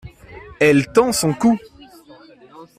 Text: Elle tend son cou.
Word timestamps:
Elle 0.59 0.91
tend 0.93 1.11
son 1.11 1.31
cou. 1.31 1.59